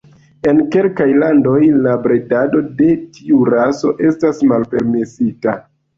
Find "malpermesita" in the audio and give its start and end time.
4.53-5.55